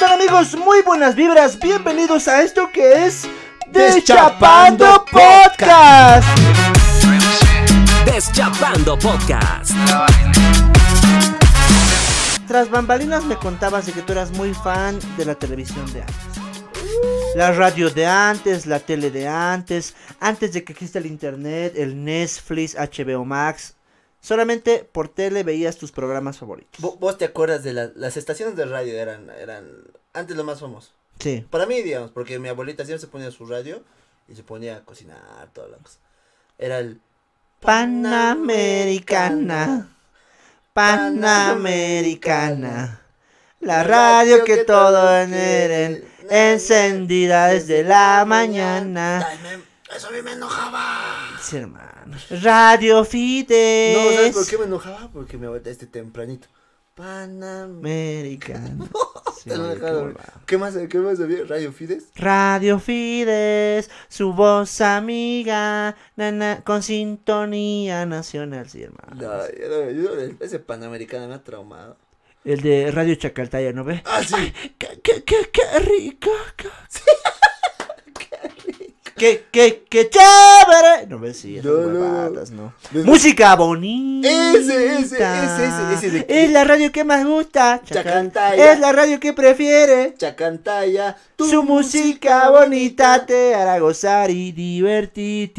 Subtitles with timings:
[0.00, 0.56] están amigos?
[0.56, 1.58] Muy buenas vibras.
[1.58, 3.28] Bienvenidos a esto que es
[3.70, 6.26] Deschapando Podcast.
[8.06, 9.72] Deschapando Podcast.
[12.48, 16.16] Tras bambalinas me contabas de que tú eras muy fan de la televisión de antes.
[17.34, 22.02] La radio de antes, la tele de antes, antes de que exista el internet, el
[22.02, 23.74] Netflix, HBO Max.
[24.20, 26.80] Solamente por tele veías tus programas favoritos.
[26.82, 28.94] Vo- ¿Vos te acuerdas de la- las estaciones de radio?
[28.98, 29.66] Eran, eran
[30.12, 30.90] antes lo más famoso.
[31.18, 31.46] Sí.
[31.50, 33.82] Para mí, digamos, porque mi abuelita siempre se ponía su radio
[34.28, 35.98] y se ponía a cocinar, toda la cosa.
[36.58, 37.00] Era el
[37.60, 39.88] Panamericana.
[40.72, 43.00] Panamericana.
[43.60, 49.26] La radio que todo en el encendida desde la mañana.
[49.94, 51.38] Eso a mí me enojaba.
[51.42, 51.99] Sí, hermano.
[52.42, 53.96] Radio Fides.
[53.96, 55.10] No, ¿sabes por qué me enojaba?
[55.12, 56.48] Porque abuelita este tempranito.
[56.94, 57.78] Panam.
[57.78, 58.88] Americana.
[59.40, 60.04] Sí, Te lo qué dejaron.
[60.08, 60.34] huevada.
[60.44, 61.44] ¿Qué más, qué más había?
[61.44, 62.08] ¿Radio Fides?
[62.14, 69.14] Radio Fides, su voz amiga, nana, con sintonía nacional, sí, hermano.
[69.14, 71.96] No, yo yo ese panamericano me ha traumado.
[72.44, 74.02] El de Radio Chacaltaya, ¿no ve?
[74.04, 74.52] Ah, sí.
[74.76, 76.30] ¡Qué, qué, qué, qué rico!
[79.20, 81.06] qué, qué, qué chévere.
[81.06, 82.72] No me sigas, no, huevadas, no.
[83.04, 84.28] Música bonita.
[84.28, 87.82] Ese, ese, ese, ese, ese Es la radio que más gusta.
[87.84, 88.72] Chacantaya.
[88.72, 90.14] Es la radio que prefiere.
[90.16, 91.18] Chacantaya.
[91.38, 95.52] Su música bonita te hará gozar y divertir.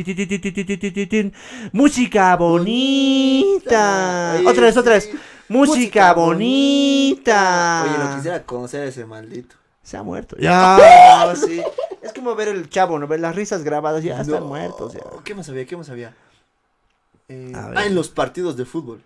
[1.72, 4.42] Música bonita.
[4.44, 5.10] Otra vez, otra vez.
[5.48, 7.86] Música bonita.
[7.86, 9.56] Oye, lo quisiera conocer a ese maldito.
[9.84, 10.36] Se ha muerto.
[10.40, 11.62] Ya, sí.
[12.02, 13.08] Es como ver el chavo, ¿no?
[13.08, 14.94] Ver las risas grabadas, ya están muertos.
[14.94, 15.02] Ya.
[15.24, 15.66] ¿Qué más había?
[15.66, 16.16] ¿Qué más había?
[17.30, 19.04] Eh, ah, en los partidos de fútbol.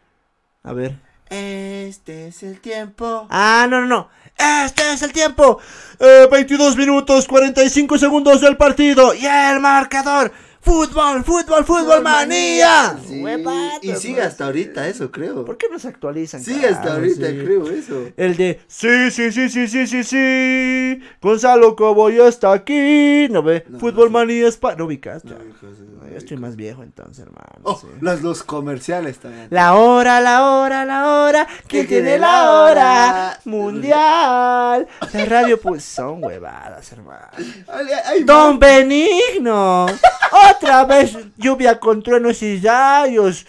[0.64, 0.98] A ver.
[1.30, 3.28] Este es el tiempo.
[3.30, 4.10] Ah, no, no, no.
[4.38, 5.60] Este es el tiempo.
[6.00, 9.14] Eh, 22 minutos, 45 segundos del partido.
[9.14, 10.32] Y el marcador.
[10.66, 12.98] Fútbol, fútbol, fútbol, manía.
[13.08, 14.28] Sí, Huevadas, y sigue ¿no?
[14.28, 15.46] hasta ahorita eso, creo.
[15.46, 16.44] ¿Por qué no se actualizan?
[16.44, 17.38] Sigue hasta ahorita, Sí.
[17.44, 18.08] creo, eso.
[18.18, 21.00] El de sí, sí, sí, sí, sí, sí, sí.
[21.22, 23.28] Gonzalo Cobo ya está aquí.
[23.30, 23.64] ¿No ve?
[23.70, 24.76] No, Fútbol no, manía Spa.
[24.76, 25.24] ¿No ubicas?
[25.24, 27.60] No, yo estoy más viejo entonces, hermano.
[27.62, 27.88] Oh, sí.
[28.02, 29.48] las, los comerciales también.
[29.52, 31.48] La hora, la hora, la hora.
[31.68, 33.40] ¿Quién ¿Quién tiene la hora?
[33.46, 34.88] Mundial.
[35.14, 37.28] La radio, pues son huevadas, hermano.
[37.38, 39.86] Ay, ay, ay, Don Benigno.
[40.56, 43.46] Otra vez lluvia con truenos y rayos.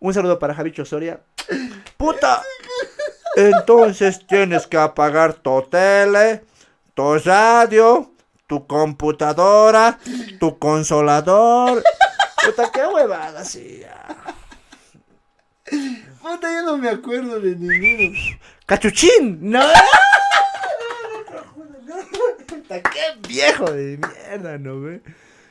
[0.00, 1.20] Un saludo para Javicho Soria.
[1.96, 2.42] Puta.
[3.36, 6.44] Entonces tienes que apagar tu tele,
[6.94, 8.12] tu radio,
[8.46, 9.98] tu computadora,
[10.40, 11.82] tu consolador.
[12.44, 13.80] Puta, qué huevada, sí.
[13.82, 14.16] ya.
[16.20, 18.18] Puta, yo no me acuerdo de ninguno.
[18.66, 19.38] ¡Cachuchín!
[19.42, 19.60] ¡No!
[22.46, 25.00] Puta, ¡Qué viejo de mierda, ¿no ve?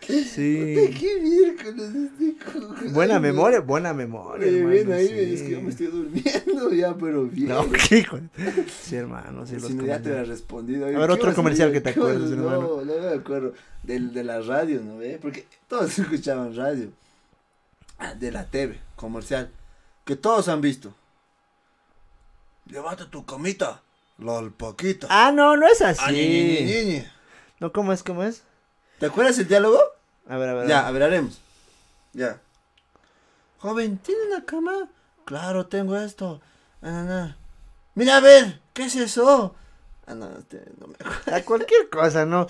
[0.07, 0.93] Sí.
[0.99, 2.91] ¿Qué miércoles estoy jugando?
[2.93, 4.47] Buena memoria, buena memoria.
[4.47, 5.33] Oye, hermano, bien ahí, sí.
[5.33, 7.49] es que yo me estoy durmiendo ya, pero bien.
[7.49, 8.17] No, qué hijo.
[8.81, 10.27] Sí, hermano, sí, los si ya te comentarios.
[10.29, 10.85] respondido.
[10.87, 12.61] A ver, otro comercial que te acuerdes, no, hermano.
[12.61, 13.53] No, no me acuerdo.
[13.83, 15.19] Del, de la radio, ¿no ve?
[15.21, 16.89] Porque todos escuchaban radio.
[17.99, 19.49] Ah, de la TV, comercial.
[20.05, 20.93] Que todos han visto.
[22.65, 23.81] Llévate tu camita.
[24.19, 25.07] La alpaquita.
[25.09, 26.87] Ah, no, no es Ah, ñe, ñe, ñe, así.
[26.87, 27.11] ñe.
[27.59, 28.03] No, ¿cómo es?
[28.03, 28.43] ¿Cómo es?
[28.99, 29.79] ¿Te acuerdas el diálogo?
[30.29, 30.67] A ver, a ver.
[30.67, 31.39] Ya, a ver, haremos.
[32.13, 32.39] Ya.
[33.59, 34.89] Joven, ¿tiene una cama?
[35.25, 36.41] Claro, tengo esto.
[36.81, 37.35] Ah, no, no.
[37.95, 39.55] Mira, a ver, ¿qué es eso?
[40.05, 41.35] Ah, no, este, no me acuerdo.
[41.35, 42.47] A cualquier cosa, ¿no?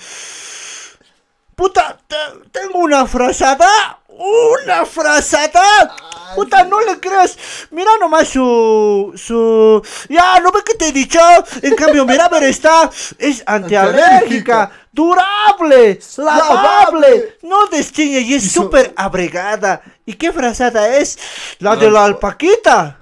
[1.57, 3.68] Puta, te- tengo una frazada.
[4.09, 5.95] ¡Una frazada!
[6.35, 7.35] Puta, no le creas.
[7.72, 9.12] Mira nomás su.
[9.16, 9.81] su.
[10.07, 11.19] Ya, ¿no ve que te he dicho?
[11.63, 12.91] En cambio, mira, ver, está.
[13.18, 19.81] Es antialérgica, durable, lavable, no destiñe y es súper abrigada.
[20.06, 21.18] ¿Y qué frazada es?
[21.57, 23.00] La de la alpaquita.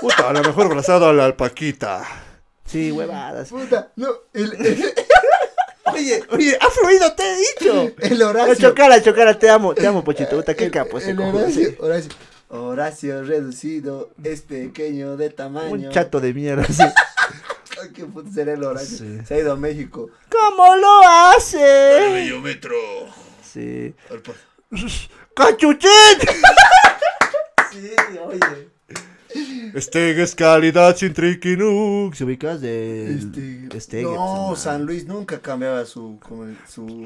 [0.00, 2.02] Puta, la mejor frazada la alpaquita.
[2.64, 3.48] Sí, huevadas.
[3.50, 4.94] Puta, no, el, el,
[5.92, 7.92] Oye, oye, ha fluido, te he dicho.
[8.00, 8.54] el No, Horacio.
[8.70, 10.36] chocala, chocala, te amo, te amo, Pochito.
[10.36, 11.74] Puta, qué El- capo ese el Horacio.
[11.80, 12.10] Horacio.
[12.50, 15.70] Horacio reducido, es pequeño de tamaño.
[15.88, 16.82] Un chato de mierda, sí.
[17.82, 18.98] Ay, ¿Qué puto será el Horacio?
[18.98, 19.18] Sí.
[19.26, 20.10] Se ha ido a México.
[20.30, 22.32] ¿Cómo lo hace?
[22.42, 22.74] metro.
[23.42, 23.94] Sí.
[25.34, 25.90] ¡Cachuchín!
[27.70, 27.90] Sí,
[28.24, 28.68] oye.
[29.74, 31.14] Este es calidad sin.
[31.14, 37.04] ¿Se ubicas de Este, Este, no, pues, San Luis nunca cambiaba su, como el- su.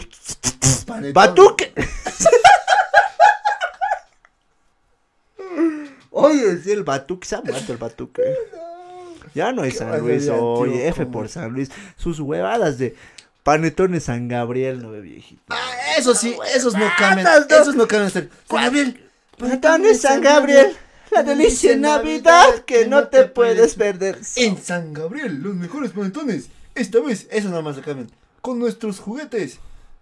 [1.12, 1.72] Batuque.
[6.10, 8.22] Oye, sí, el batuque, se ha muerto el batuque.
[9.34, 10.36] Ya no hay ¿Qué San Luis, tío?
[10.44, 11.70] oye, F por San Luis.
[11.96, 12.94] Sus huevadas de
[13.42, 15.42] panetones San Gabriel, no ve viejito.
[15.48, 17.26] Ah, eso sí, esos no cambian.
[17.48, 18.10] Esos no cambian.
[18.10, 19.08] San Gabriel.
[19.38, 20.76] Panetones San Gabriel,
[21.12, 24.18] la delicia en Navidad que no te puedes perder.
[24.36, 26.48] En San Gabriel, los mejores panetones.
[26.74, 28.10] Esta vez, eso nada más lo cambian.
[28.40, 29.58] Con nuestros juguetes.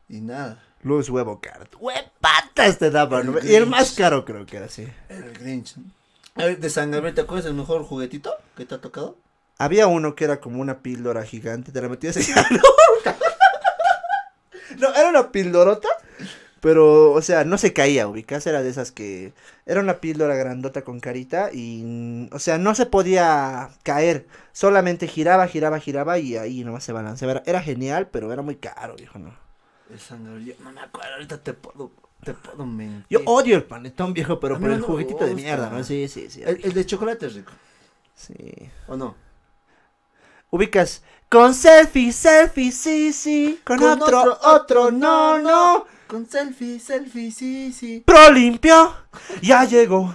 [0.08, 0.62] Y nada.
[0.82, 1.66] Luz huevo caro.
[1.78, 3.36] Huepatas te daban.
[3.42, 4.86] Y el más caro creo que era así.
[5.08, 5.74] El Grinch.
[6.36, 9.18] A ver, de San Gabriel, ¿te acuerdas del mejor juguetito que te ha tocado?
[9.58, 12.42] Había uno que era como una píldora gigante, te la metías y no.
[14.78, 15.88] No, era una píldorota,
[16.60, 19.32] pero, o sea, no se caía, ubicas, era de esas que...
[19.66, 25.46] Era una píldora grandota con carita y, o sea, no se podía caer, solamente giraba,
[25.46, 27.32] giraba, giraba y ahí nomás se balanceaba.
[27.32, 29.34] Era, era genial, pero era muy caro, viejo, ¿no?
[29.90, 31.92] El San Gabriel, no me acuerdo, ahorita te puedo,
[32.24, 33.06] te puedo mentir.
[33.10, 35.82] Yo odio el panetón, viejo, pero por no el juguetito de mierda, ¿no?
[35.84, 36.42] Sí, sí, sí.
[36.42, 37.52] el, el de chocolate es rico,
[38.14, 38.34] sí.
[38.88, 39.14] ¿o no?
[40.50, 43.60] Ubicas con selfie, selfie, sí, sí.
[43.64, 45.86] Con, Con otro, otro, otro, no, no.
[46.10, 48.02] Con selfie, selfie, sí, sí.
[48.04, 48.92] Pro limpio,
[49.42, 50.12] ya llegó.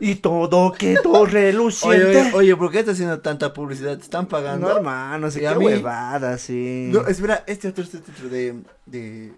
[0.00, 2.18] Y todo quedó reluciente.
[2.18, 3.96] oye, oye, ¿por qué estás haciendo tanta publicidad?
[3.96, 4.68] ¿Te están pagando?
[4.68, 5.66] No, hermano, sé ¿Y a qué mí?
[5.66, 6.88] huevada, sí.
[6.92, 9.32] No, espera, este otro, este otro de, de,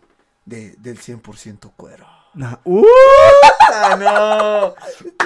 [0.47, 2.07] de, del 100% cuero.
[2.33, 2.59] No.
[2.65, 2.85] ¡Uh!
[3.99, 4.75] no!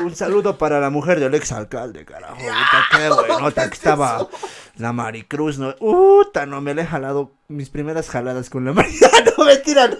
[0.02, 2.36] Un saludo para la mujer del exalcalde, carajo.
[2.36, 4.28] Puta, qué buenota que estaba
[4.76, 5.74] la Maricruz, ¿no?
[5.80, 8.92] Uta, no me le he jalado mis primeras jaladas con la María.
[9.38, 9.96] No, mentira, no.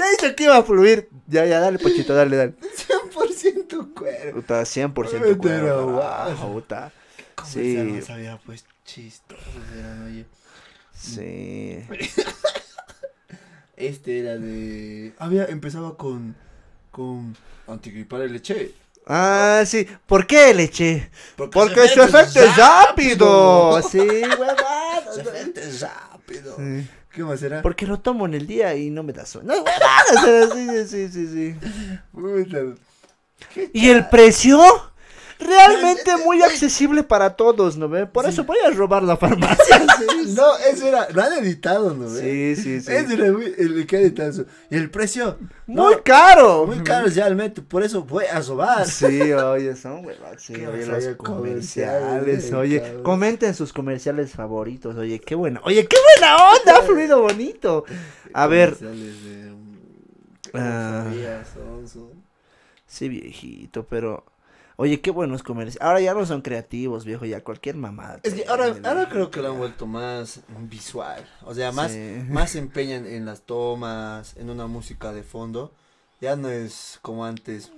[0.00, 1.08] Te he dicho que iba a fluir.
[1.26, 2.54] Ya, ya, dale, Pochito, dale, dale.
[2.54, 4.34] 100% cuero.
[4.36, 6.00] Puta, 100% Pero, cuero, guau.
[6.24, 6.92] carajo, puta.
[7.34, 7.74] ¿Cómo Sí.
[7.76, 9.44] se no sabía, pues, chistosos
[9.76, 10.24] eran, oye.
[10.94, 11.84] Sí.
[13.76, 15.14] Este era de...
[15.18, 16.36] Había, empezaba con,
[16.90, 17.34] con
[17.66, 18.74] antigripal y leche.
[19.06, 19.86] Ah, sí.
[20.06, 21.10] ¿Por qué le eché?
[21.36, 23.80] Porque Porque su efecto es rápido.
[23.82, 25.14] Sí, huevadas.
[25.14, 26.56] Su efecto es rápido.
[26.58, 26.88] Sí.
[27.12, 27.62] ¿Qué más era?
[27.62, 29.48] Porque lo tomo en el día y no me da sueño.
[29.48, 29.64] No,
[30.86, 31.56] sí, sí, sí.
[32.12, 32.58] Puta.
[33.72, 34.60] ¿Y el precio?
[35.40, 38.06] Realmente muy accesible para todos, ¿no ve?
[38.06, 39.86] Por eso voy a robar la farmacia.
[40.30, 42.08] No, eso era, lo han editado, ¿no?
[42.08, 42.92] Sí, sí, sí.
[42.92, 44.44] Ese era muy- el que editado eso.
[44.70, 46.66] Y el precio, Muy no, caro.
[46.66, 48.86] muy caro metro, por eso voy a robar.
[48.86, 50.40] Sí, oye, son huevas.
[50.40, 51.16] Sí, oye, los comerciales.
[51.16, 53.02] comerciales, Oye, cabrón.
[53.02, 54.96] comenten sus comerciales favoritos.
[54.96, 55.60] Oye, qué bueno.
[55.64, 56.78] Oye, qué buena onda.
[56.78, 57.84] Ha fluido bonito.
[58.32, 59.76] A ver, de, um,
[60.54, 61.04] Ah.
[62.86, 64.24] Sí, viejito, pero.
[64.80, 65.82] Oye, qué buenos comerciales.
[65.82, 67.26] Ahora ya no son creativos, viejo.
[67.26, 68.18] Ya cualquier mamada.
[68.22, 70.40] Es que te- ahora, ahora creo que lo han vuelto más
[70.70, 71.22] visual.
[71.44, 72.22] O sea, más, Sí.
[72.30, 75.70] más se empeñan en las tomas, en una música de fondo.
[76.22, 77.70] Ya no es como antes.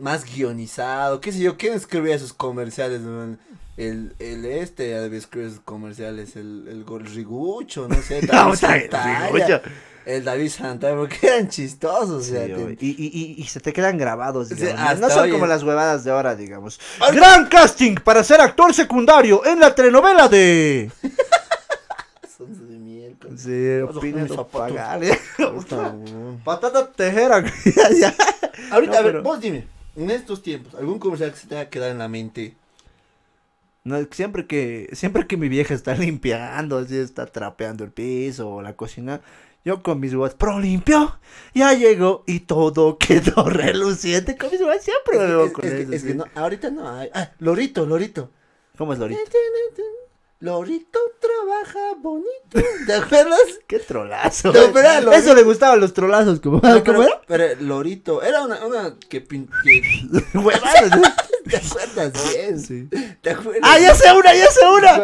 [0.00, 1.20] Más guionizado.
[1.20, 1.56] ¿Qué sé yo?
[1.56, 3.00] ¿Quién escribía esos comerciales?
[3.00, 3.36] no?
[3.76, 6.36] El, el este ya debe escribir esos comerciales.
[6.36, 8.20] El, el Rigucho, no sé.
[8.22, 9.60] David Puta, Santalla, Rigucho.
[10.04, 12.10] El David Santana, porque eran chistosos.
[12.10, 13.06] o sea, Sí, te- oye, y, y,
[13.38, 14.98] y, y se te quedan grabados, digamos.
[15.00, 15.10] ¿no?
[15.10, 16.80] son hoy como las huevadas de ahora, digamos.
[17.00, 17.16] Ay.
[17.16, 20.90] Gran casting para ser actor secundario en la telenovela de.
[22.36, 23.40] Sonso de miércoles.
[23.40, 25.18] Sí, pagarle.
[25.36, 26.40] Puta, weón.
[26.44, 27.42] Patata tejera.
[27.64, 28.14] ya, ya.
[28.70, 29.66] Ahorita, No, a ver, pero- vos dime,
[29.96, 32.54] en estos tiempos, ¿algún comercial que se te haya quedado en la mente?
[33.84, 38.62] No, siempre que, siempre que mi vieja está limpiando, así está trapeando el piso o
[38.62, 39.20] la cocina,
[39.64, 41.18] yo con mis huevas, pro limpio,
[41.54, 44.36] ya llegó y todo quedó reluciente.
[44.36, 45.64] Con mis huevas siempre me veo Es, con
[45.94, 47.10] es que, no, ahorita no hay.
[47.14, 48.30] Ah, Lorito, Lorito.
[48.76, 49.20] ¿Cómo es Lorito?
[50.40, 52.60] Lorito trabaja bonito.
[52.86, 53.38] ¿Te acuerdas?
[53.68, 54.52] Qué trolazo.
[54.52, 55.12] No, pero.
[55.12, 57.20] Eso le gustaban los trolazos, como, No, ¿cómo pero, era?
[57.28, 60.90] pero Lorito, era una, una que, pin- que- Huevadas.
[61.50, 62.60] ¿Te acuerdas bien?
[62.60, 62.88] Sí.
[63.20, 63.62] ¿Te acuerdas?
[63.64, 64.94] ¡Ah, ya sé una, ya sé una!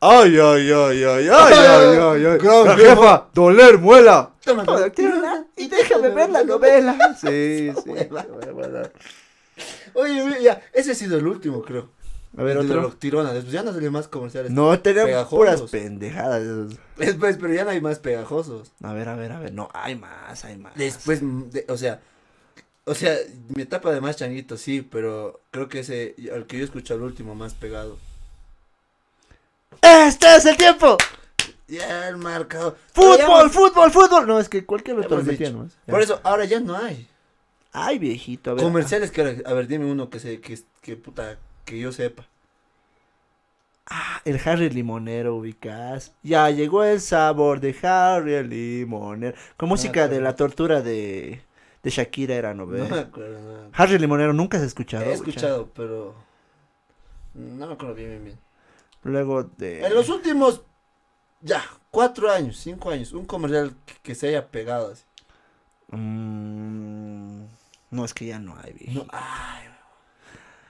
[0.00, 2.38] ¡Ay, ay, ay, ay, ay, ay, ay, ay!
[2.42, 3.28] Gran La jefa.
[3.34, 4.30] doler, muela.
[4.44, 7.16] Toma, Toma, una y déjame ver la novela.
[7.20, 7.90] Sí, sí.
[9.94, 11.88] Oye, oye, ya, ese ha sido el último, creo.
[12.38, 12.82] A ver, otro.
[12.82, 14.50] los tironas, después ya no salen más comerciales.
[14.50, 15.38] No, tenemos Pegajosos.
[15.38, 16.42] puras pendejadas.
[16.98, 18.72] Después, pero ya no hay más pegajosos.
[18.82, 19.54] A ver, a ver, a ver.
[19.54, 20.74] No, hay más, hay más.
[20.76, 22.00] Después, mm, de- o sea,
[22.86, 23.16] o sea,
[23.54, 27.02] mi etapa de más changuito, sí, pero creo que ese, al que yo escucho el
[27.02, 27.98] último más pegado.
[29.82, 30.96] ¡Este es el tiempo!
[31.66, 32.78] Ya el marcador.
[32.92, 34.26] ¡Fútbol, fútbol, fútbol!
[34.28, 35.50] No, es que cualquier otro metía.
[35.50, 35.92] Ya.
[35.92, 37.08] Por eso, ahora ya no hay.
[37.72, 38.62] Ay, viejito, a ver.
[38.62, 42.24] Comerciales que a ver, dime uno que se, que, que puta, que yo sepa.
[43.88, 46.12] Ah, el Harry Limonero, ubicás.
[46.22, 49.36] Ya llegó el sabor de Harry el Limonero.
[49.56, 50.24] Con música de acuerdo.
[50.24, 51.42] la tortura de,
[51.86, 52.66] de Shakira era, ¿no?
[52.66, 53.70] No me acuerdo.
[53.72, 55.04] Harry Limonero, ¿nunca has escuchado?
[55.04, 56.16] He escuchado, pero
[57.32, 58.38] No me acuerdo bien, bien, bien.
[59.04, 59.86] Luego de...
[59.86, 60.62] En los últimos,
[61.42, 61.62] ya,
[61.92, 65.04] cuatro años, cinco años, un comercial que, que se haya pegado así.
[65.92, 67.44] Mm,
[67.92, 68.74] no, es que ya no hay.
[68.92, 69.68] No, ay,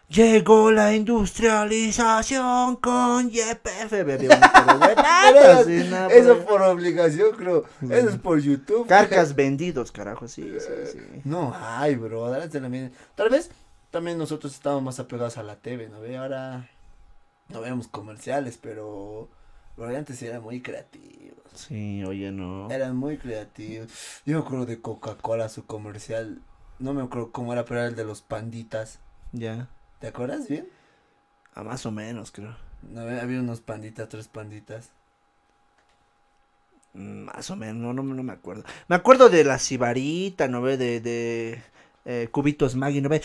[0.09, 3.93] Llegó la industrialización con YPF.
[6.11, 6.47] Eso- pues.
[6.47, 7.65] por obligación, creo.
[7.83, 8.87] Eso es por YouTube.
[8.87, 10.99] Carcas vendidos, carajo, sí, sí, sí.
[11.25, 12.93] No, ay, bro, antes también.
[13.17, 13.51] Tal vez
[13.91, 16.17] también nosotros estábamos más apegados a la TV, ¿no ve?
[16.17, 16.69] Ahora
[17.49, 19.29] no vemos comerciales, pero,
[19.77, 21.37] pero antes eran muy creativos.
[21.55, 22.71] Sí, oye, no.
[22.71, 23.91] Eran muy creativos.
[24.25, 26.41] Yo me acuerdo de Coca-Cola, su comercial.
[26.79, 29.01] No me acuerdo cómo era, pero era el de los panditas.
[29.33, 29.69] Ya.
[30.07, 30.69] ¿Te acuerdas bien?
[31.53, 32.57] Ah, más o menos, creo.
[32.93, 34.91] No, había unos panditas, tres panditas.
[36.93, 38.63] Mm, Más o menos, no, no, no me acuerdo.
[38.87, 40.77] Me acuerdo de la cibarita, ¿no ve?
[40.77, 41.61] De, de
[42.05, 43.21] eh, cubitos Maggi, ¿no ve?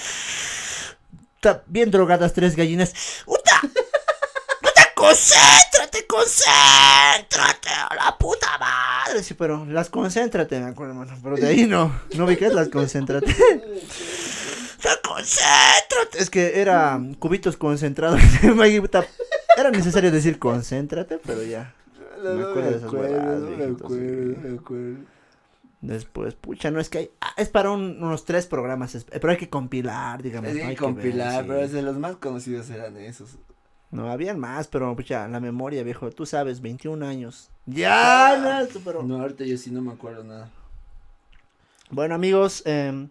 [1.36, 2.96] Está bien drogadas tres gallinas.
[3.28, 3.62] ¡Uta!
[3.64, 7.70] ¡Uta, concéntrate, concéntrate!
[7.92, 9.22] ¡A la puta madre!
[9.22, 11.16] Sí, pero las concéntrate, me acuerdo, hermano.
[11.22, 13.36] Pero de ahí no, no vi que es las concéntrate.
[15.18, 16.20] ¡Ya concéntrate!
[16.24, 18.20] Es que era cubitos concentrados.
[19.58, 21.74] Era necesario decir concéntrate, pero ya.
[22.24, 24.38] No, Me no acuerdo de esas huevadas, no me viejitos, acuerdo, sí.
[24.44, 24.98] no me acuerdo.
[25.82, 29.30] Después, pucha, no es que hay, ah, es para un- unos tres programas, es- pero
[29.32, 30.50] hay que compilar, digamos.
[30.52, 30.62] Hay ¿no?
[30.62, 31.74] que Hay compilar, ver, pero sí.
[31.74, 33.38] de los más conocidos eran esos.
[33.90, 37.50] No, habían más, pero pucha, la memoria, viejo, tú sabes, 21 años.
[37.66, 39.04] Ya, no, esto, pero...
[39.04, 40.50] No, ahorita yo sí no me acuerdo nada.
[41.90, 43.10] Bueno, amigos, em,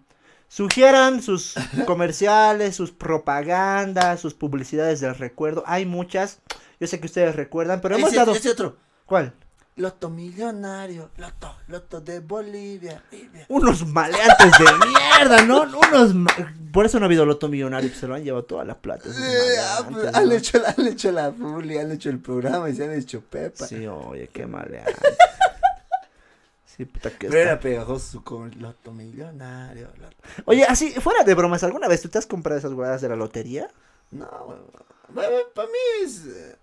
[0.50, 1.54] sugieran sus
[1.86, 5.62] comerciales, sus propagandas, sus publicidades del recuerdo.
[5.66, 6.40] Hay muchas,
[6.80, 8.34] yo sé que ustedes recuerdan, pero hemos ese, dado...
[8.34, 8.76] ese otro.
[9.06, 9.32] ¿Cuál?
[9.76, 13.46] Loto millonario, loto, loto de Bolivia, Bolivia.
[13.48, 14.86] Unos maleantes de
[15.18, 15.62] mierda, ¿no?
[15.62, 16.14] Unos...
[16.14, 16.34] ma-
[16.72, 19.04] Por eso no ha habido loto millonario, se lo han llevado toda la plata.
[19.08, 20.18] ah, maleantes, pues, ¿no?
[20.18, 23.22] han, hecho, la- han hecho la publi, han hecho el programa y se han hecho
[23.22, 23.66] pepa.
[23.66, 24.92] Sí, oye, qué maleante.
[26.80, 29.88] Sí, puta que Pero era pegajoso su loto millonario.
[29.98, 33.08] loto- Oye, así, fuera de bromas, ¿alguna vez tú te has comprado esas huevadas de
[33.10, 33.68] la lotería?
[34.10, 34.26] No,
[35.12, 35.28] para
[35.66, 36.24] mí es.
[36.26, 36.56] eh,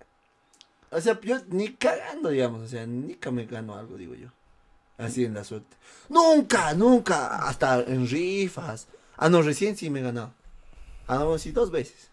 [0.89, 2.61] O sea, yo ni cagando, digamos.
[2.63, 4.29] O sea, nunca me gano algo, digo yo.
[4.97, 5.75] Así en la suerte.
[6.09, 7.47] Nunca, nunca.
[7.47, 8.87] Hasta en rifas.
[9.17, 10.31] Ah, no, recién sí me he ganado.
[11.07, 12.09] Ah, no, sí, dos veces.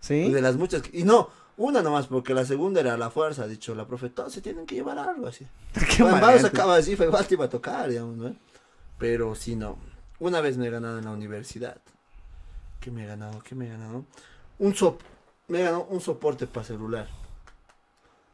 [0.00, 0.30] ¿Sí?
[0.32, 0.80] De las muchas.
[0.82, 1.28] que- Y no,
[1.64, 3.44] una nomás, porque la segunda era la fuerza.
[3.44, 5.46] Ha dicho la profe, todos se tienen que llevar algo así.
[5.96, 8.36] Qué Bueno, vamos acaba así, fue igual te iba a tocar, digamos, ¿no?
[8.98, 9.78] Pero sí, no.
[10.18, 11.78] Una vez me he ganado en la universidad.
[12.80, 13.40] ¿Qué me he ganado?
[13.42, 14.04] ¿Qué me he ganado?
[14.58, 15.00] Un sop
[15.48, 17.08] me he ganado un soporte para celular.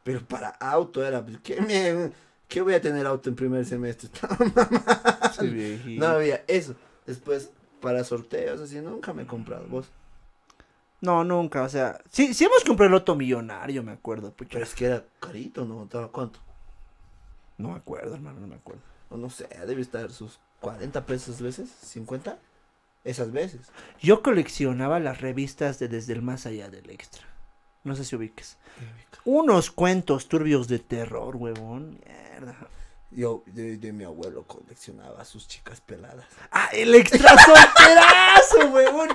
[0.03, 2.11] Pero para auto era, pues, ¿qué, me,
[2.47, 4.09] ¿qué voy a tener auto en primer semestre?
[5.97, 6.75] No había eso.
[7.05, 9.65] Después, para sorteos, así, nunca me he comprado.
[9.67, 9.87] ¿Vos?
[11.01, 14.51] No, nunca, o sea, sí, sí hemos comprado el loto millonario, me acuerdo, pucha.
[14.53, 15.83] Pero es que era carito, ¿no?
[15.83, 16.39] ¿Estaba ¿Cuánto?
[17.57, 18.81] No me acuerdo, hermano, no me acuerdo.
[19.09, 22.37] O no sé, debe estar sus 40 pesos veces, 50.
[23.05, 23.61] Esas veces.
[24.01, 27.23] Yo coleccionaba las revistas de Desde el Más Allá del Extra.
[27.83, 28.57] No sé si ubiques.
[29.23, 32.01] Unos cuentos turbios de terror, huevón.
[32.05, 32.55] Mierda.
[33.11, 36.27] Yo de, de mi abuelo coleccionaba sus chicas peladas.
[36.51, 39.09] Ah, el extra solterazo, huevón.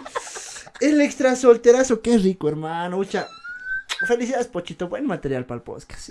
[0.80, 2.97] El extra solterazo, qué rico, hermano.
[2.97, 3.26] Mucha.
[4.06, 4.88] Felicidades, Pochito.
[4.88, 6.11] Buen material para el podcast.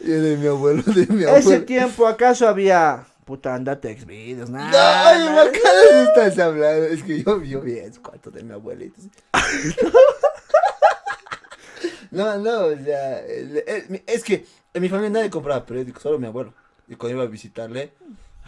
[0.00, 1.64] Y de mi abuelo, de mi Ese abuelo.
[1.64, 3.06] tiempo, ¿acaso había.
[3.24, 5.18] Puta, andate videos, No, nada.
[5.18, 5.42] nada.
[5.44, 5.60] ¿por qué
[5.92, 6.84] no estás hablando?
[6.86, 9.00] Es que yo, yo vi esos cuartos de mi abuelito.
[12.10, 16.54] No, no, o sea, es que en mi familia nadie compraba periódicos, solo mi abuelo.
[16.88, 17.92] Y cuando iba a visitarle,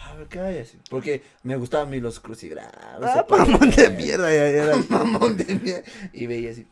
[0.01, 0.79] a ver qué hay así.
[0.89, 2.75] Porque me gustaban a mí los crucigramas.
[2.77, 4.77] Ah, mamón de mierda, ya era.
[4.89, 5.83] Mamón de mierda.
[6.13, 6.67] Y veía así.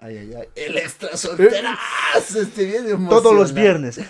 [0.00, 0.48] Ay, ay, ay.
[0.54, 2.40] El extra solterazo.
[2.40, 4.00] Este bien Todos los viernes.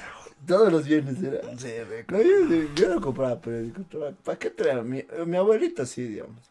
[0.47, 1.41] Todos los viernes era.
[1.59, 1.73] Sí.
[2.09, 3.87] No, yo, yo no compraba periódicos.
[4.25, 4.83] ¿Para qué traía?
[4.83, 6.43] Mi, mi abuelita sí, digamos.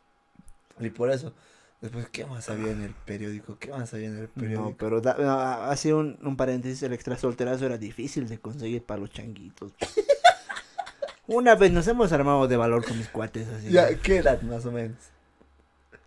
[0.80, 1.34] Y por eso.
[1.82, 3.58] Después, ¿qué más había en el periódico?
[3.60, 4.62] ¿Qué más había en el periódico?
[4.62, 8.84] No, pero da, no, así un, un paréntesis, el extra solterazo era difícil de conseguir
[8.84, 9.74] para los changuitos.
[11.28, 13.70] Una vez nos hemos armado de valor con mis cuates así.
[13.70, 14.98] Ya, ¿qué edad más o menos?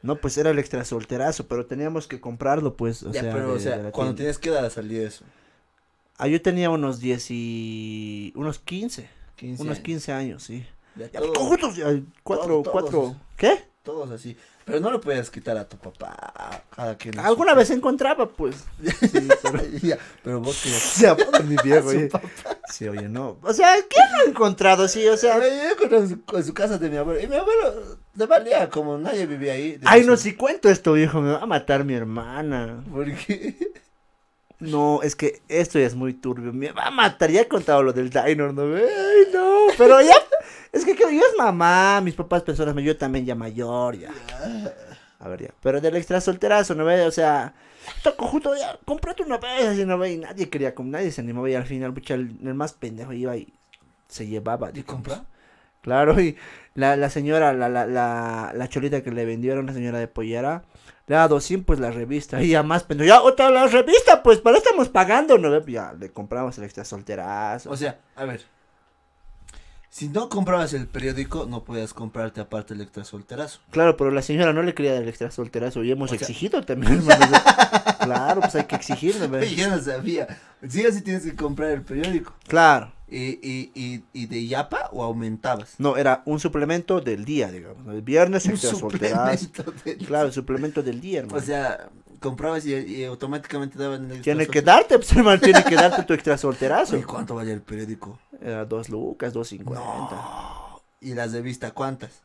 [0.03, 3.53] No, pues era el extra solterazo, pero teníamos que comprarlo, pues, o ya, sea, pero,
[3.53, 5.25] o sea, cuando tienes que edad salió eso.
[6.17, 8.33] Ah, yo tenía unos 10 y...
[8.35, 9.85] unos 15, 15 unos años.
[9.85, 10.67] 15 años, sí.
[10.97, 11.87] Ya, Ya, todos, juntos, ya,
[12.23, 12.69] cuatro, todos, todos.
[12.73, 13.71] cuatro, ¿qué?
[13.83, 14.37] todos así.
[14.65, 16.63] Pero no lo puedes quitar a tu papá.
[16.75, 17.19] Cada quien.
[17.19, 18.65] a Alguna vez encontraba, pues.
[19.01, 19.99] Sí, pero...
[20.23, 20.69] Pero vos que.
[20.71, 22.09] Se mi viejo, Su oye.
[22.71, 23.39] Sí, oye, no.
[23.43, 24.89] O sea, ¿quién lo ha encontrado?
[24.89, 27.21] Sí, o sea, Yo encontré en su, en su casa de mi abuelo.
[27.21, 29.79] Y mi abuelo le valía, como nadie vivía ahí.
[29.85, 32.85] Ay, no, si cuento esto, viejo, me va a matar mi hermana.
[32.91, 33.57] ¿Por qué?
[34.61, 36.53] No, es que esto ya es muy turbio.
[36.53, 37.31] Me va a matar.
[37.31, 38.63] Ya he contado lo del diner, ¿no?
[38.77, 39.67] Ay, no.
[39.77, 40.15] Pero ya.
[40.73, 44.11] Es que yo es mamá, mis papás personas, yo también ya mayor, ya.
[45.19, 45.55] A ver, ya.
[45.63, 47.03] Pero del extra solterazo, ¿no ve?
[47.07, 47.55] O sea,
[48.03, 50.13] toco justo ya, cómprate una vez, así, ¿no ve?
[50.13, 53.13] Y nadie quería, como nadie se animaba y al final, pucha, el, el más pendejo
[53.13, 53.53] iba y
[54.09, 54.71] se llevaba.
[54.75, 55.25] ¿Y compra?
[55.81, 56.37] Claro, y
[56.75, 60.09] la, la señora, la, la, la, la cholita que le vendió era una señora de
[60.09, 60.65] pollera.
[61.07, 62.41] Le dado 100 pues la revista.
[62.43, 63.09] Y ya más pendejo.
[63.09, 65.67] Ya, otra la revista, pues para estamos pagando, ¿no?
[65.67, 67.71] Ya, le compramos el extra solterazo.
[67.71, 68.43] O sea, a ver.
[69.93, 73.59] Si no comprabas el periódico, no podías comprarte aparte el extra solterazo.
[73.71, 76.21] Claro, pero la señora no le quería dar el extra solterazo y hemos O sea-
[76.21, 77.03] exigido también,
[78.01, 79.29] claro, pues hay que exigir, ¿no?
[79.29, 79.41] ve?
[79.41, 80.29] Oye, yo no sabía.
[80.69, 82.35] Sí o sí tienes que comprar el periódico.
[82.47, 82.93] Claro.
[83.09, 85.75] ¿Y, y, y, y de Yapa o aumentabas?
[85.79, 87.93] No, era un suplemento del día, digamos.
[87.93, 89.39] El viernes extra solterazo.
[89.47, 91.39] suplemento de- Claro, el suplemento del día, hermano.
[91.39, 91.89] O sea,
[92.21, 96.13] comprabas y, y automáticamente daban el tiene que darte, pues hermano, tiene que darte tu
[96.15, 96.95] extra solterazo.
[96.95, 98.19] Oye, ¿cuánto vale el periódico?
[98.41, 99.83] Era dos lucas, dos cincuenta.
[99.85, 100.81] No.
[101.01, 102.23] ¿Y las de vista cuántas?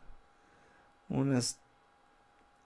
[1.10, 1.58] unas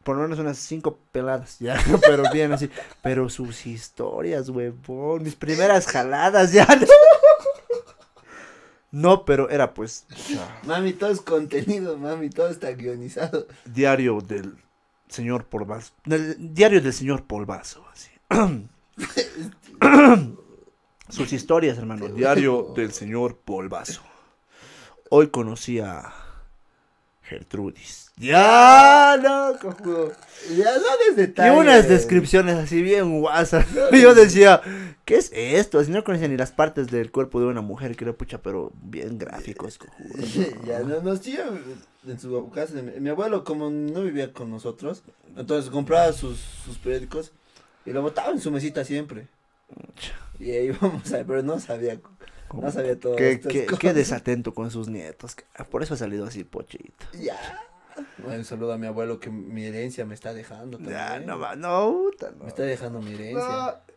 [0.03, 2.69] por lo menos unas cinco peladas ya pero bien así
[3.01, 6.87] pero sus historias huevón mis primeras jaladas ya no,
[8.91, 10.05] No, pero era pues
[10.63, 13.45] Mami, todo es contenido, mami, todo está guionizado.
[13.65, 14.55] diario del
[15.09, 18.09] señor Polvazo del- diario del señor Polvazo así.
[21.09, 22.07] Sus historias hermano.
[22.07, 24.01] Diario del señor Polvazo
[25.09, 26.13] hoy conocí a
[27.29, 30.11] Gertrudis ya no cojudo
[30.57, 31.57] Ya no des Y detalles.
[31.57, 33.65] unas descripciones así bien guasas.
[33.93, 34.61] Yo decía,
[35.05, 35.81] ¿qué es esto?
[35.83, 38.73] Si no conocía ni las partes del cuerpo de una mujer, que era pucha, pero
[38.81, 39.77] bien gráficos.
[39.77, 40.21] cojudo.
[40.67, 41.43] ya no nos tío
[42.05, 42.73] en su casa.
[42.81, 45.03] Mi, mi abuelo, como no vivía con nosotros,
[45.37, 47.31] entonces compraba sus, sus periódicos
[47.85, 49.29] y lo botaba en su mesita siempre.
[50.39, 51.99] Y ahí íbamos a ver, pero no sabía,
[52.53, 53.15] no sabía todo.
[53.15, 55.35] Qué, qué, qué desatento con sus nietos.
[55.35, 57.05] que- Por eso ha salido así pochito.
[57.19, 57.37] Ya.
[58.19, 60.79] Bueno, un saludo a mi abuelo que mi herencia me está dejando.
[60.79, 61.27] Ya, también.
[61.27, 62.43] no, va- no, puta, no.
[62.43, 63.39] Me está dejando mi herencia.
[63.39, 63.89] No.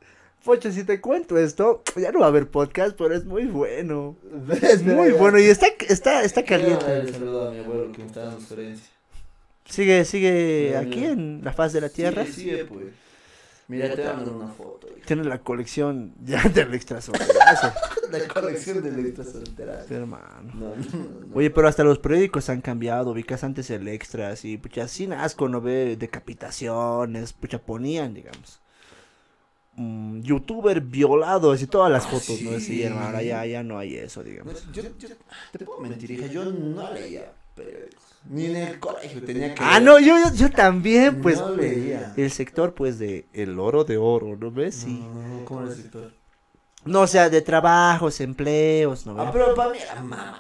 [0.45, 4.17] Pocha, si te cuento esto, ya no va a haber podcast, pero es muy bueno.
[4.63, 5.17] Es muy ya.
[5.19, 7.07] bueno y está, está, está Quiero caliente.
[7.09, 8.89] un saludo a mi abuelo que me está dando su herencia.
[9.67, 12.25] Sigue, sigue aquí en la faz de la tierra.
[12.27, 12.87] Sigue, sigue, pues.
[13.69, 14.89] Mira, te voy a mandar una foto.
[14.89, 15.07] hija.
[15.07, 17.73] Tiene la colección ya del extra solterazo,
[18.11, 19.91] La colección de letras solteras.
[19.91, 20.53] hermano.
[20.55, 21.35] No, no, no.
[21.37, 25.49] Oye, pero hasta los periódicos han cambiado, ubicas antes el extra, así, pucha, sin asco,
[25.49, 28.61] no ve decapitaciones, pucha, ponían, digamos.
[29.77, 32.51] mm, youtuber violado, así todas las Ah, fotos, ¿no?
[32.59, 32.61] sí.
[32.61, 34.71] Sí, hermano, ahora ya, ya no hay eso, digamos.
[34.73, 35.09] Yo, yo
[35.53, 38.03] te puedo mentir, hija, yo no leía periódicos.
[38.29, 39.83] Ni en el colegio tenía que Ah, leer.
[39.83, 42.13] no, yo, yo, yo también, pues, No leía.
[42.17, 44.75] el sector, pues, de el oro de oro, ¿no ves?
[44.77, 45.01] Sí.
[45.13, 46.13] No, ¿Cómo era el sector?
[46.85, 49.31] No, o sea, de trabajos, empleos, ¿no Ah, ves?
[49.33, 50.39] pero para mí era mamadas.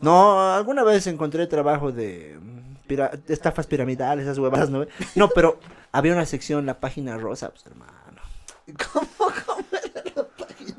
[0.00, 4.84] No, alguna vez encontré trabajo de mm, pira- estafas piramidales, esas huevas, ¿no?
[5.14, 5.58] No, pero
[5.92, 7.92] había una sección, la página rosa, pues hermano.
[8.92, 9.21] ¿Cómo,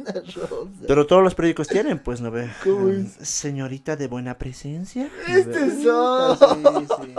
[0.50, 0.70] rosa?
[0.88, 2.50] Pero todos los periódicos tienen, pues, ¿no ve?
[2.64, 3.28] ¿Cómo Mm, es?
[3.28, 5.10] Señorita de buena presencia.
[5.28, 6.38] ¿no Este son.
[6.38, 7.16] Sí, sí.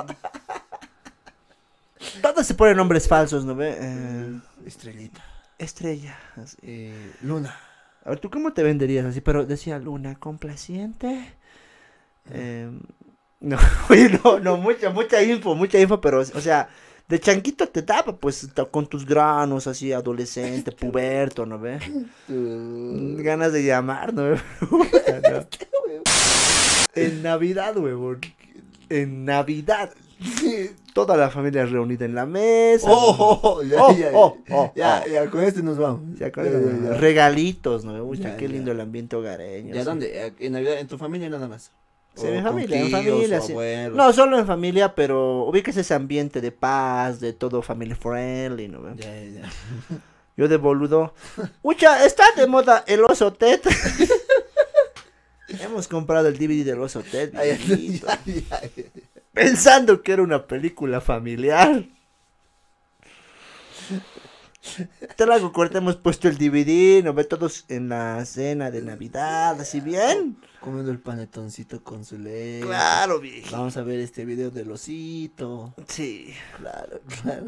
[2.20, 3.76] Todos se ponen nombres falsos, ¿no ve?
[3.78, 5.24] Eh, Estrellita.
[5.58, 6.18] estrella.
[6.62, 7.54] Eh, Luna.
[8.04, 9.20] A ver, ¿tú cómo te venderías así?
[9.20, 11.34] Pero decía Luna complaciente.
[12.30, 12.70] Eh,
[13.40, 13.56] no,
[13.90, 16.68] oye, no, no, mucha, mucha info, mucha info, pero, o sea,
[17.08, 21.78] de chanquito te tapa, pues, con tus granos, así, adolescente, puberto, ¿no ve?
[22.28, 24.38] Ganas de llamar, ¿no no.
[26.94, 28.20] En Navidad, huevón.
[28.88, 29.90] En Navidad.
[30.94, 32.88] Toda la familia reunida en la mesa.
[32.88, 33.96] Oh, oh, oh, ya, Oh,
[34.46, 36.18] ya, oh, ya, ya, con este nos vamos.
[36.18, 36.96] Ya con Ya, eso, ya, ya.
[36.96, 38.02] Regalitos, ¿no?
[38.04, 39.74] Uy, qué lindo el ambiente hogareño.
[39.74, 39.84] ¿Ya sí.
[39.84, 40.32] dónde?
[40.38, 41.72] En Navidad, en tu familia nada más.
[42.16, 43.54] Sí, en familia, en familia, sí.
[43.92, 48.94] No, solo en familia, pero ubicas ese ambiente de paz, de todo family friendly, ¿no?
[48.94, 49.50] ya, ya.
[50.36, 51.14] Yo de boludo.
[51.62, 53.60] Ucha, está de moda el oso Ted.
[55.60, 57.32] Hemos comprado el DVD del oso Ted.
[59.32, 61.84] Pensando que era una película familiar.
[65.32, 69.80] Hago corta, hemos puesto el DVD, nos ve todos en la cena de Navidad, así
[69.80, 70.36] bien.
[70.60, 72.64] Comiendo el panetoncito con su leche.
[72.66, 73.48] Claro, viejo.
[73.52, 75.74] Vamos a ver este video del osito.
[75.88, 76.32] Sí.
[76.58, 77.44] Claro, claro.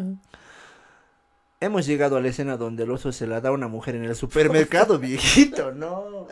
[1.61, 4.05] Hemos llegado a la escena donde el oso se la da a una mujer en
[4.05, 6.11] el supermercado, viejito, no.
[6.11, 6.29] no.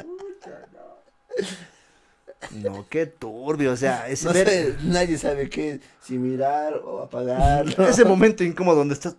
[2.63, 7.03] No, qué turbio, o sea, ese, No ver- sé, nadie sabe qué, si mirar o
[7.03, 7.67] apagar.
[7.89, 9.17] ese momento incómodo donde estás.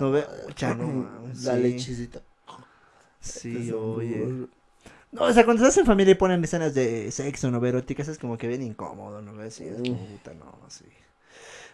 [0.00, 0.24] No ve,
[0.76, 1.08] no
[1.42, 1.60] La sí.
[1.60, 2.20] lechecita.
[3.20, 4.46] Sí, oye.
[5.12, 8.18] No, o sea, cuando estás en familia y ponen escenas de sexo, no eróticas, es
[8.18, 9.34] como que bien incómodo, ¿no?
[9.34, 9.54] ves?
[9.54, 10.84] Sí, es como, puta, no, sí.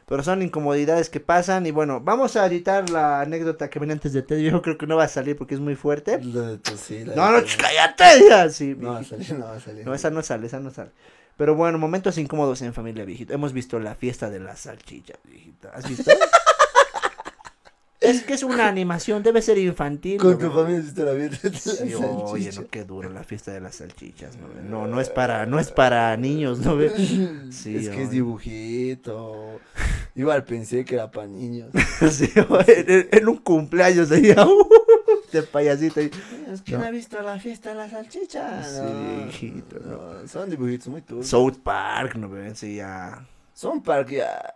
[0.07, 4.13] Pero son incomodidades que pasan y bueno, vamos a editar la anécdota que viene antes
[4.13, 4.39] de Ted.
[4.41, 6.23] Yo creo que no va a salir porque es muy fuerte.
[6.23, 8.49] La sí, la No, no, cállate ya.
[8.51, 9.87] Sí, No va a salir, no va a salir.
[9.87, 10.91] No, esa no sale, esa no sale.
[11.37, 13.33] Pero bueno, momentos incómodos en familia, viejito.
[13.33, 15.71] Hemos visto la fiesta de las salchichas, viejito.
[15.73, 16.11] ¿Has visto?
[18.03, 20.19] es que es una animación, debe ser infantil.
[20.19, 23.77] Con tu familia hiciste la de Sí, oye, no, qué duro la fiesta de las
[23.77, 24.49] salchichas, ¿no?
[24.69, 26.77] No, no es para, no es para niños, ¿no?
[26.77, 26.91] ve?
[27.51, 29.61] Sí, es que es dibujito.
[30.15, 31.71] Igual pensé que era para niños.
[32.11, 34.35] Sí, oye, en, en un cumpleaños ahí,
[35.33, 36.01] de payasito.
[36.01, 36.85] Es que No.
[36.85, 38.63] ha visto la fiesta de la salchicha.
[38.63, 39.27] Sí, no.
[39.29, 41.29] hijito, No, son dibujitos muy turbios.
[41.29, 42.55] South Park, ¿no ven?
[42.57, 43.27] Sí, ya.
[43.85, 44.55] Para que ya,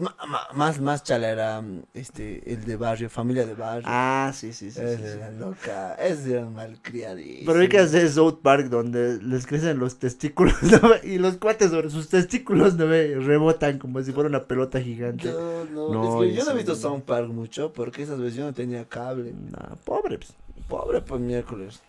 [0.00, 3.84] ma- más más chalera este el de barrio, familia de barrio.
[3.86, 4.78] Ah, sí, sí, sí.
[4.78, 5.18] sí, Esa sí.
[5.18, 7.46] era loca, esos eran malcriadísimos.
[7.46, 10.54] Pero ubicas de South Park donde les crecen los testículos.
[11.02, 12.86] Y los cuates sobre sus testículos, ¿no?
[12.86, 15.28] Rebotan como si fuera una pelota gigante.
[15.28, 16.76] No, no, No, es que yo no he sí, visto.
[16.76, 19.32] South Park mucho porque esas veces yo no tenía cable.
[19.32, 20.32] Nah, pobre, pues.
[20.68, 21.80] Pobre pues miércoles.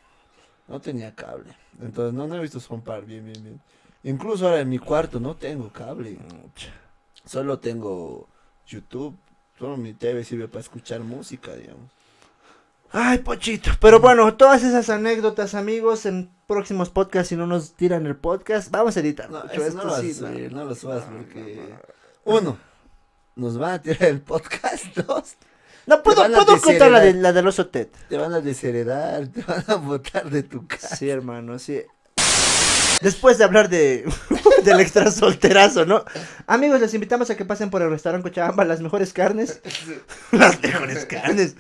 [0.67, 1.53] No tenía cable.
[1.81, 3.61] Entonces no, no he visto South Park bien, bien, bien.
[4.03, 6.17] Incluso ahora en mi cuarto no tengo cable.
[6.41, 6.71] Mucha.
[7.25, 8.27] Solo tengo
[8.67, 9.15] YouTube.
[9.57, 11.91] Solo mi TV sirve para escuchar música, digamos.
[12.91, 13.71] Ay, pochito.
[13.79, 18.69] Pero bueno, todas esas anécdotas, amigos, en próximos podcasts, si no nos tiran el podcast,
[18.69, 19.29] vamos a editar.
[19.29, 20.29] No, eso no lo sí, no.
[20.57, 21.73] no lo subas porque...
[22.25, 22.57] Uno,
[23.35, 24.85] nos van a tirar el podcast.
[24.95, 25.35] Dos,
[25.85, 27.87] No, puedo, puedo contar la, de, la del oso Ted.
[28.09, 30.95] te van a desheredar, te van a botar de tu casa.
[30.95, 31.81] Sí, hermano, sí.
[33.01, 34.05] Después de hablar de
[34.65, 36.03] del extra solterazo, ¿no?
[36.47, 39.61] Amigos, les invitamos a que pasen por el restaurante Cochabamba, las mejores carnes.
[40.31, 41.55] las mejores carnes.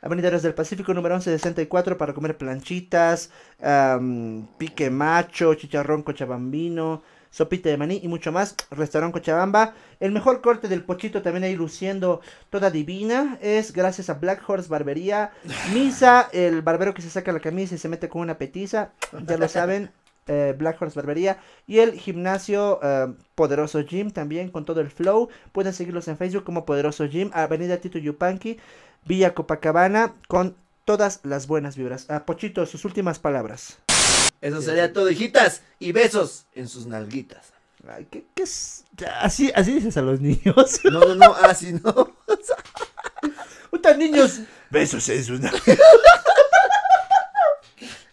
[0.00, 3.30] Avenida del Pacífico, número 1164, para comer planchitas,
[3.62, 8.56] am, pique macho, chicharrón cochabambino, sopita de maní y mucho más.
[8.72, 9.74] Restaurante Cochabamba.
[10.00, 14.68] El mejor corte del pochito también ahí luciendo toda divina es gracias a Black Horse
[14.68, 15.30] Barbería.
[15.72, 18.90] Misa, el barbero que se saca la camisa y se mete con una petiza.
[19.26, 19.92] Ya lo saben.
[20.26, 25.28] Eh, Black Horse Barbería y el gimnasio eh, Poderoso Gym también con todo el flow.
[25.52, 28.58] Pueden seguirlos en Facebook como Poderoso Gym, Avenida Tito Yupanqui,
[29.04, 32.06] Villa Copacabana, con todas las buenas vibras.
[32.08, 33.78] Ah, Pochito, sus últimas palabras.
[34.40, 35.62] Eso sería todo, hijitas.
[35.78, 37.52] Y besos en sus nalguitas.
[37.88, 38.84] Ay, ¿qué, qué es?
[39.20, 40.80] Así, así dices a los niños.
[40.84, 41.92] No, no, no, así no.
[43.70, 44.40] Puta niños.
[44.70, 45.40] Besos en sus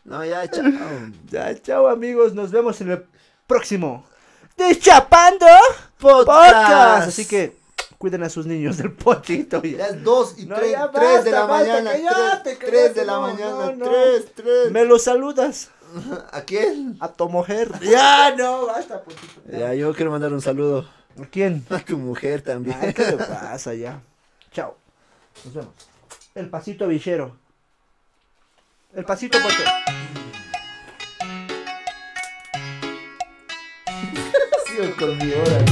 [0.09, 0.63] No, ya, chao.
[1.29, 3.05] Ya, chao amigos, nos vemos en el
[3.47, 4.05] próximo
[4.57, 5.45] Deschapando
[5.99, 6.25] Podcast.
[6.27, 7.07] Podcast.
[7.07, 7.57] Así que
[7.97, 9.61] cuiden a sus niños del pochito.
[9.61, 9.87] Ya Ya.
[9.87, 11.91] es 2 y No, 3 ya de la basta, basta, mañana.
[11.91, 13.51] cállate, 3 cállate, de la no, mañana.
[13.51, 13.85] no, no.
[13.85, 14.71] 3, 3.
[14.71, 15.69] Me lo saludas
[16.31, 16.97] ¿A quién?
[16.99, 17.71] a tu mujer.
[17.81, 19.41] Ya, no, basta, pochito.
[19.51, 20.87] Ya, yo quiero mandar un saludo
[21.21, 21.65] ¿A quién?
[21.69, 22.77] a tu mujer también.
[22.81, 24.01] Ay, ¿qué le pasa ya?
[24.51, 24.75] Chao.
[25.45, 25.73] Nos vemos.
[26.35, 27.37] El pasito villero.
[28.95, 29.63] El pasito pocho.
[34.65, 35.63] Sigo con mi hora.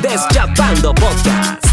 [0.00, 1.71] Deschapando Podcast.